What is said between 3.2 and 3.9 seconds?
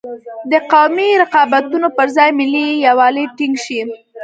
ټینګ شي.